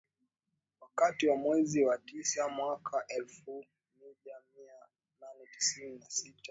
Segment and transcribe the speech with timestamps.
[0.81, 3.65] Wakati wa mwezi wa tisa mwaka elfu
[3.99, 4.75] mija mia
[5.21, 6.39] nane tisini na sita